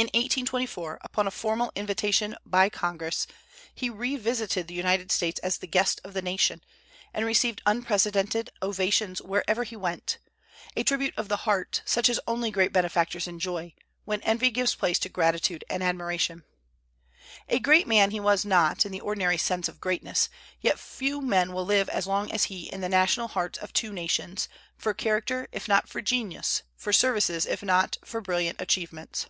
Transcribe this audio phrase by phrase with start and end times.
[0.00, 3.26] In 1824, upon a formal invitation by Congress,
[3.74, 6.62] he revisited the United States as the guest of the nation,
[7.12, 10.16] and received unprecedented ovations wherever he went,
[10.74, 13.74] a tribute of the heart, such as only great benefactors enjoy,
[14.06, 16.44] when envy gives place to gratitude and admiration.
[17.50, 20.30] A great man he was not, in the ordinary sense of greatness;
[20.62, 23.92] yet few men will live as long as he in the national hearts of two
[23.92, 24.48] nations,
[24.78, 29.26] for character if not for genius, for services if not for brilliant achievements.